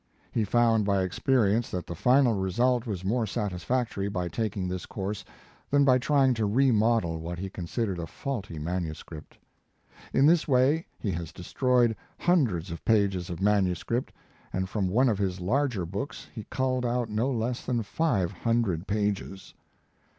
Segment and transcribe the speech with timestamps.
[0.31, 4.87] He found by ex perience that the final result was more satisfactory by taking this
[4.87, 5.23] course,
[5.69, 9.37] than by trying to remodel what he considered a faulty manuscript.
[10.11, 14.11] In this way he has destroyed hundreds of pages of manu script,
[14.51, 18.87] and from one of his larger books he culled out no less than five hundred
[18.87, 19.53] pages.